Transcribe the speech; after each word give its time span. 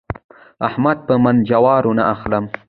احمد 0.67 0.97
په 1.07 1.13
من 1.23 1.35
جوارو 1.49 1.91
نه 1.97 2.03
اخلم. 2.13 2.45